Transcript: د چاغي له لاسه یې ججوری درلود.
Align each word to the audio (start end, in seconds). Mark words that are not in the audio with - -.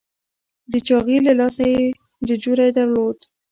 د 0.71 0.73
چاغي 0.87 1.17
له 1.27 1.33
لاسه 1.39 1.63
یې 1.73 1.83
ججوری 2.27 2.69
درلود. 2.77 3.17